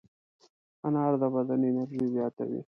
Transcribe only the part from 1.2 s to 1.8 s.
د بدن